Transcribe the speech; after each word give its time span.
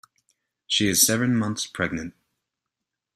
She 0.65 0.87
is 0.87 1.05
seven 1.05 1.35
months 1.37 1.67
pregnant. 1.67 2.15